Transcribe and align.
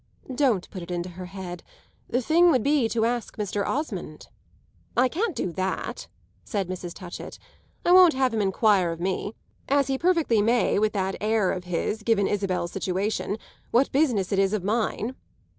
"Don't 0.33 0.67
put 0.71 0.81
it 0.81 0.89
into 0.89 1.09
her 1.09 1.27
head. 1.27 1.61
The 2.09 2.23
thing 2.23 2.49
would 2.49 2.63
be 2.63 2.89
to 2.89 3.05
ask 3.05 3.37
Mr. 3.37 3.63
Osmond." 3.63 4.29
"I 4.97 5.07
can't 5.07 5.35
do 5.35 5.51
that," 5.53 6.07
said 6.43 6.67
Mrs. 6.67 6.95
Touchett. 6.95 7.37
"I 7.85 7.91
won't 7.91 8.15
have 8.15 8.33
him 8.33 8.41
enquire 8.41 8.91
of 8.91 8.99
me 8.99 9.35
as 9.69 9.89
he 9.89 9.99
perfectly 9.99 10.41
may 10.41 10.79
with 10.79 10.93
that 10.93 11.17
air 11.21 11.51
of 11.51 11.65
his, 11.65 12.01
given 12.01 12.25
Isabel's 12.25 12.71
situation 12.71 13.37
what 13.69 13.91
business 13.91 14.31
it 14.31 14.39
is 14.39 14.53
of 14.53 14.63
mine." 14.63 15.13